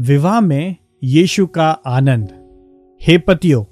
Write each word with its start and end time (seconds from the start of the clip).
विवाह 0.00 0.40
में 0.40 0.76
यीशु 1.04 1.46
का 1.46 1.70
आनंद। 1.70 2.28
हे 3.02 3.18
पतियों, 3.18 3.64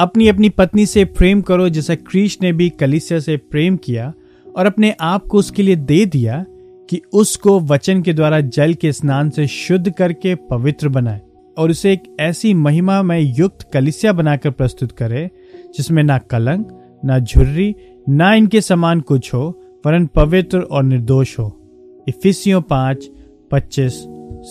अपनी 0.00 0.28
अपनी 0.28 0.48
पत्नी 0.48 0.86
से 0.86 1.04
प्रेम 1.04 1.40
करो 1.40 1.68
जैसा 1.68 1.94
क्रीश 1.94 2.38
ने 2.42 2.52
भी 2.52 2.70
कलिसिया 2.70 3.20
से 3.20 3.36
प्रेम 3.36 3.76
किया 3.76 4.12
और 4.56 4.66
अपने 4.66 4.94
आप 5.00 5.26
को 5.26 5.38
उसके 5.38 5.62
लिए 5.62 5.76
दे 5.76 6.06
दिया 6.06 6.44
कि 6.90 7.00
उसको 7.12 7.60
वचन 7.60 8.02
के 8.02 8.12
द्वारा 8.12 8.40
जल 8.40 8.74
के 8.74 8.92
स्नान 8.92 9.30
से 9.30 9.46
शुद्ध 9.46 9.90
करके 9.90 10.34
पवित्र 10.34 10.88
बनाए 10.88 11.20
और 11.58 11.70
उसे 11.70 11.92
एक 11.92 12.16
ऐसी 12.20 12.54
महिमा 12.54 13.02
में 13.02 13.20
युक्त 13.20 13.70
कलिसिया 13.72 14.12
बनाकर 14.12 14.50
प्रस्तुत 14.50 14.92
करे, 14.92 15.30
जिसमें 15.76 16.02
ना 16.02 16.18
कलंक, 16.18 17.00
ना 17.04 17.18
झुर्री, 17.18 17.76
ना 18.08 18.34
इनके 18.34 18.60
समान 18.60 19.00
कुछ 19.00 19.34
हो, 19.34 19.62
वरन 19.86 20.06
पवित्र 20.06 20.60
और 20.60 20.84
निर्दोष 20.84 21.38
हो। 21.38 21.60
इफिसियों 22.08 22.62
पाँच, 22.62 23.10
पच्चीस 23.50 24.04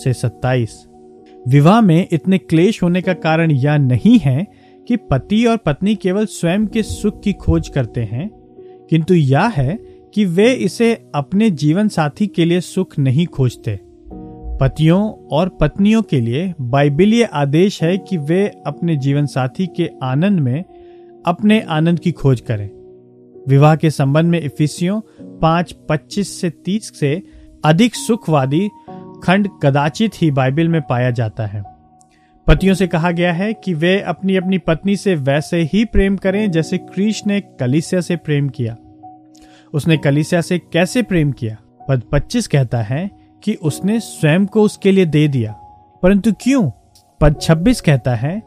से 0.04 0.12
सत्ताईस। 0.12 0.87
विवाह 1.46 1.80
में 1.80 2.08
इतने 2.12 2.38
क्लेश 2.38 2.82
होने 2.82 3.02
का 3.02 3.12
कारण 3.12 3.50
यह 3.50 3.76
नहीं 3.76 4.18
है 4.18 4.46
कि 4.88 4.96
पति 4.96 5.44
और 5.44 5.56
पत्नी 5.56 5.94
केवल 5.94 6.26
स्वयं 6.26 6.66
के 6.66 6.82
सुख 6.82 7.20
की 7.22 7.32
खोज 7.32 7.68
करते 7.68 8.00
हैं, 8.00 8.28
किंतु 8.90 9.14
यह 9.14 9.46
है 9.46 9.78
कि 10.14 10.24
वे 10.24 10.52
इसे 10.52 10.92
अपने 11.14 11.50
जीवन 11.50 11.88
साथी 11.88 12.26
के 12.26 12.44
लिए 12.44 12.60
सुख 12.60 12.98
नहीं 12.98 13.26
खोजते। 13.26 13.78
पतियों 14.60 15.10
और 15.32 15.48
पत्नियों 15.48 16.02
के 16.02 16.20
लिए 16.20 16.54
बाइबिलीय 16.60 17.24
आदेश 17.24 17.82
है 17.82 17.96
कि 17.98 18.16
वे 18.16 18.46
अपने 18.66 18.96
जीवन 18.96 19.26
साथी 19.26 19.66
के 19.66 19.88
आनंद 20.02 20.40
में 20.40 20.64
अपने 21.26 21.60
आनंद 21.60 21.98
की 21.98 22.12
खोज 22.12 22.40
करें। 22.40 22.68
विवाह 23.48 23.76
के 23.76 23.90
संबंध 23.90 24.30
में 24.30 24.40
इफिसियों 24.40 25.00
पाँच, 25.38 25.76
पच्चीस 25.88 26.40
से 26.40 26.50
तीस 26.50 26.98
से 26.98 27.22
अधिक 27.64 27.94
सुखवादी 27.94 28.68
खंड 29.24 29.48
कदाचित 29.62 30.12
ही 30.22 30.30
बाइबल 30.30 30.68
में 30.68 30.82
पाया 30.82 31.10
जाता 31.10 31.46
है। 31.46 31.62
पतियों 32.46 32.74
से 32.74 32.86
कहा 32.86 33.10
गया 33.10 33.32
है 33.32 33.52
कि 33.52 33.74
वे 33.74 34.00
अपनी 34.00 34.36
अपनी 34.36 34.58
पत्नी 34.58 34.96
से 34.96 35.14
वैसे 35.14 35.68
ही 35.72 35.84
प्रेम 35.84 36.16
करें 36.16 36.50
जैसे 36.50 36.78
क्रीश 36.78 37.26
ने 37.26 37.40
कलिसिया 37.40 38.00
से 38.00 38.16
प्रेम 38.16 38.48
किया। 38.48 38.76
उसने 39.74 39.96
कलिसिया 39.96 40.40
से 40.40 40.58
कैसे 40.58 41.02
प्रेम 41.02 41.32
किया? 41.32 41.56
पद 41.88 42.02
25 42.12 42.46
कहता 42.46 42.82
है 42.82 43.10
कि 43.42 43.54
उसने 43.54 44.00
स्वयं 44.00 44.46
को 44.46 44.62
उसके 44.62 44.92
लिए 44.92 45.06
दे 45.06 45.28
दिया। 45.28 45.52
परंतु 46.02 46.32
क्यों? 46.32 46.70
पद 47.20 47.36
26 47.36 47.80
कहता 47.80 48.14
है 48.14 48.42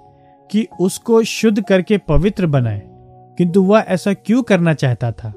कि 0.51 0.67
उसको 0.79 1.23
शुद्ध 1.23 1.63
करके 1.63 1.97
पवित्र 1.97 2.47
बनाए। 2.47 2.81
किंतु 3.37 3.63
वह 3.63 3.79
ऐसा 3.79 4.13
क्यों 4.13 4.43
करना 4.43 4.73
चाहता 4.73 5.11
था? 5.11 5.33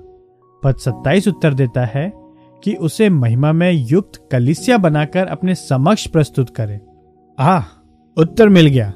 पद 0.65 0.75
27 0.75 1.29
उत्तर 1.29 1.55
देता 1.55 1.85
है 1.85 2.24
कि 2.63 2.75
उसे 2.75 3.09
महिमा 3.09 3.53
में 3.53 3.73
युक्त 3.73 4.29
कलिसिया 4.33 4.79
बनाकर 4.79 5.27
अपने 5.27 5.55
समक्ष 5.55 6.07
प्रस्तुत 6.07 6.51
करे। 6.51 6.81
आह, 7.39 7.63
उत्तर 8.17 8.49
मिल 8.49 8.67
गया। 8.67 8.93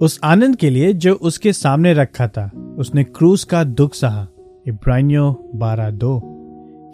उस 0.00 0.20
आनंद 0.24 0.56
के 0.56 0.70
लिए 0.70 0.92
जो 0.92 1.14
उसके 1.14 1.52
सामने 1.52 1.92
रखा 1.92 2.28
था, 2.28 2.74
उसने 2.78 3.04
क्रूस 3.04 3.44
का 3.44 3.64
दुख 3.64 3.94
सहा। 3.94 4.28
इब्रानियों 4.68 5.58
बारह 5.58 5.90
दो। 5.90 6.22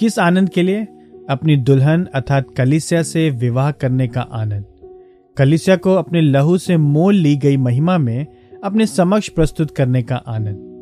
किस 0.00 0.18
आनंद 0.18 0.48
के 0.48 0.62
लिए? 0.62 0.88
अपनी 1.30 1.56
दुल्हन 1.56 2.04
अर्थात 2.14 2.44
कलिसिया 2.56 3.02
से 3.02 3.30
विवाह 3.30 3.70
करने 3.70 4.08
का 4.08 4.20
आनंद। 4.20 4.64
कलिसिया 5.36 5.76
को 5.76 5.94
अपने 5.94 6.20
लहू 6.20 6.58
से 6.58 6.76
मोल 6.76 7.14
ली 7.14 7.36
गई 7.36 7.56
महिमा 7.56 7.98
में 7.98 8.26
अपने 8.64 8.86
समक्ष 8.86 9.28
प्रस्तुत 9.28 9.70
करने 9.70 10.02
का 10.02 10.16
आनंद। 10.16 10.76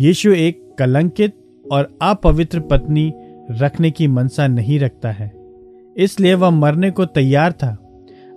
यीशु 0.00 0.30
एक 0.30 0.74
कलंकित 0.78 1.32
और 1.72 1.98
अपवित्र 2.02 2.60
पत्नी 2.60 3.12
रखने 3.50 3.90
की 3.90 4.08
मनसा 4.08 4.46
नहीं 4.46 4.80
रखता 4.80 5.10
है। 5.10 5.32
इसलिए 5.96 6.34
वह 6.34 6.50
मरने 6.50 6.90
को 6.90 7.04
तैयार 7.04 7.52
था। 7.52 7.82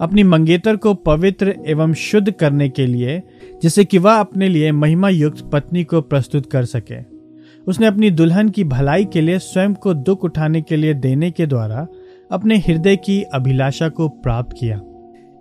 अपनी 0.02 0.24
मंगेतर 0.24 0.76
को 0.76 0.94
पवित्र 0.94 1.56
एवं 1.68 1.94
शुद्ध 1.94 2.32
करने 2.32 2.70
के 2.70 2.86
लिए, 2.86 3.24
जिससे 3.64 3.86
कि 3.86 3.98
वह 3.98 4.14
अपने 4.14 4.50
लिए 4.50 4.72
महिमा 4.72 5.10
युक्त 5.10 5.50
पत्नी 5.54 5.84
को 5.84 6.02
प्रस्तुत 6.02 6.52
कर 6.52 6.66
सके। 6.66 7.20
उसने 7.68 7.86
अपनी 7.86 8.12
दुल्हन 8.12 8.50
की 8.50 8.64
भलाई 8.64 9.06
के 9.06 9.22
लिए 9.22 9.40
स्वयं 9.40 9.74
को 9.74 9.94
दुख 9.94 10.24
उठाने 10.24 10.62
के 10.62 10.76
लिए 10.76 10.94
देने 10.94 11.32
के 11.32 11.46
द्वारा 11.46 11.88
अपने 12.32 12.58
हृदय 12.58 12.96
की 12.96 13.22
अभिलाषा 13.22 13.90
को 13.90 14.10
प्राप्त 14.10 14.56
किया। 14.60 14.82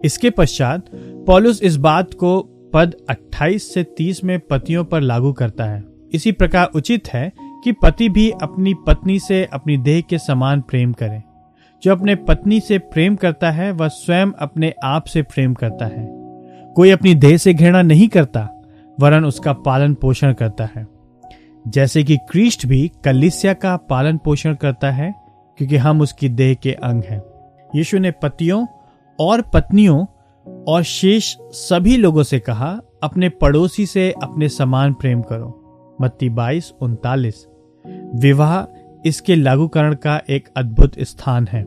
इसके 0.04 0.30
पश्चात 0.30 0.84
पॉलुस 0.96 1.62
इस 1.62 1.76
बात 1.76 2.14
को 2.14 2.42
पद 2.74 2.94
28 3.08 3.74
से 3.74 3.82
30 3.82 4.24
में 4.24 4.40
पतियों 4.40 4.84
पर 4.84 5.00
लागू 5.00 5.32
करता 5.32 5.64
है। 5.64 5.84
इसी 6.12 6.32
प्रकार 6.32 6.70
उचित 6.74 7.08
है 7.08 7.32
कि 7.64 7.72
पति 7.72 8.08
भी 8.08 8.30
अपनी 8.30 8.74
पत्नी 8.74 9.18
से 9.18 9.48
अपनी 9.52 9.76
देह 9.76 10.00
के 10.00 10.18
समान 10.18 10.60
प्रेम 10.60 10.92
करे। 10.92 11.22
जो 11.82 11.92
अपने 11.92 12.14
पत्नी 12.14 12.60
से 12.60 12.78
प्रेम 12.78 13.16
करता 13.16 13.50
है, 13.50 13.72
वह 13.72 13.88
स्वयं 13.88 14.26
अपने 14.38 14.74
आप 14.84 15.04
से 15.04 15.22
प्रेम 15.22 15.54
करता 15.54 15.86
है। 15.86 16.08
कोई 16.76 16.90
अपनी 16.90 17.14
देह 17.14 17.36
से 17.36 17.54
घृणा 17.54 17.82
नहीं 17.82 18.08
करता, 18.08 18.48
वरन 19.00 19.24
उसका 19.24 19.52
पालन 19.52 19.94
पोषण 19.94 20.32
करता 20.32 20.68
है। 20.76 20.86
जैसे 21.68 22.04
कि 22.04 22.16
क्रिस्ट 22.16 22.66
भी 22.66 22.92
कलिसिया 23.04 23.52
का 23.52 23.76
पालन 23.76 24.16
पोषण 24.16 24.54
करता 24.54 24.90
है, 24.90 25.14
क्योंकि 25.58 25.76
हम 25.76 26.00
उसकी 26.00 26.28
देह 26.28 26.54
के 26.54 26.72
अंग 26.72 27.02
हैं। 27.04 27.22
यीशु 27.76 27.98
ने 27.98 28.10
पतियों 28.10 28.66
और 29.20 29.42
पत्नियों 29.42 30.06
और 30.68 30.82
शेष 30.82 31.36
सभी 31.40 31.96
लोगों 31.96 32.22
से 32.22 32.38
कहा, 32.38 32.80
अपने 33.02 33.28
पड़ोसी 33.28 33.86
से 33.86 34.14
अपने 34.22 34.48
समान 34.48 34.92
प्रेम 34.92 35.22
करो। 35.22 35.67
मत्ती 36.00 36.28
बाईस, 36.28 36.72
उनतालीस। 36.80 37.46
विवाह 38.14 38.74
इसके 39.06 39.34
लागूकरण 39.34 39.94
का 39.94 40.22
एक 40.30 40.48
अद्भुत 40.56 40.92
स्थान 41.00 41.46
है। 41.46 41.60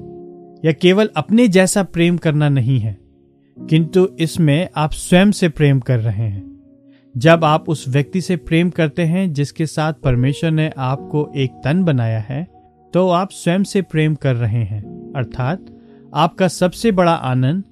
यह 0.65 0.71
केवल 0.71 1.09
अपने 1.15 1.47
जैसा 1.47 1.83
प्रेम 1.83 2.17
करना 2.17 2.49
नहीं 2.49 2.79
है, 2.79 2.97
किंतु 3.59 4.09
इसमें 4.19 4.69
आप 4.75 4.91
स्वयं 4.91 5.31
से 5.31 5.49
प्रेम 5.49 5.79
कर 5.79 5.99
रहे 5.99 6.27
हैं। 6.27 6.51
जब 7.17 7.43
आप 7.43 7.69
उस 7.69 7.85
व्यक्ति 7.87 8.21
से 8.21 8.35
प्रेम 8.35 8.69
करते 8.69 9.01
हैं 9.01 9.33
जिसके 9.33 9.65
साथ 9.65 9.93
परमेश्वर 9.93 10.51
ने 10.51 10.71
आपको 10.77 11.31
एक 11.35 11.51
तन 11.51 11.83
बनाया 11.83 12.19
है 12.19 12.47
तो 12.93 13.09
आप 13.09 13.29
स्वयं 13.31 13.63
से 13.63 13.81
प्रेम 13.81 14.15
कर 14.15 14.35
रहे 14.35 14.63
हैं। 14.63 15.13
अर्थात, 15.15 15.65
आपका 16.13 16.47
सबसे 16.47 16.91
बड़ा 16.91 17.13
आनंद 17.13 17.63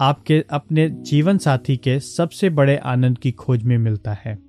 आपके 0.00 0.44
अपने 0.50 0.90
जीवन 0.90 1.38
साथी 1.38 1.76
के 1.76 2.00
सबसे 2.00 2.50
बड़े 2.50 2.76
आनंद 2.76 3.18
की 3.18 3.32
खोज 3.32 3.62
में 3.62 3.78
मिलता 3.78 4.12
है। 4.12 4.45